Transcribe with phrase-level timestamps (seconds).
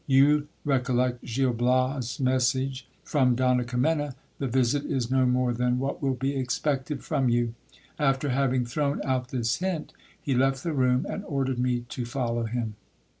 [0.07, 6.01] You recollect Gil Bias' message from Donna Kimena, the visit is no more than what
[6.01, 7.53] will be expected from you.
[7.99, 12.45] After having thrown out this hint, he left the room, and ordered me to follow
[12.45, 12.73] him.